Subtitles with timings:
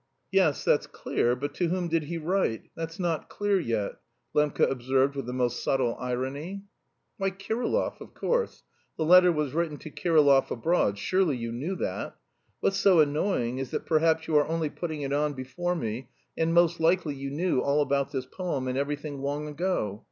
[0.31, 2.71] "Yes, that's clear, but to whom did he write?
[2.75, 3.97] That's not clear yet,"
[4.33, 6.63] Lembke observed with the most subtle irony.
[7.17, 8.63] "Why, Kirillov, of course;
[8.97, 10.97] the letter was written to Kirillov abroad....
[10.97, 12.15] Surely you knew that?
[12.61, 16.51] What's so annoying is that perhaps you are only putting it on before me, and
[16.51, 19.99] most likely you knew all about this poem and everything long ago!